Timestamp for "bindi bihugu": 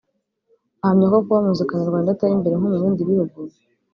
2.83-3.37